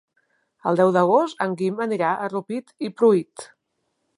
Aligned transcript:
El 0.69 0.79
deu 0.79 0.93
d'agost 0.95 1.45
en 1.45 1.53
Guim 1.59 1.83
anirà 1.87 2.15
a 2.25 2.31
Rupit 2.33 2.75
i 2.89 2.93
Pruit. 3.03 3.45